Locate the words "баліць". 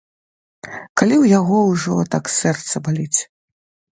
2.87-3.19